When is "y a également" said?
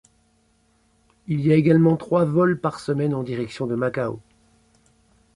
1.41-1.95